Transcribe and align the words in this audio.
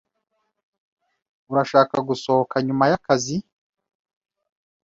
Urashaka 1.51 1.95
gusohoka 2.09 2.55
nyuma 2.67 2.85
yakazi? 2.91 3.35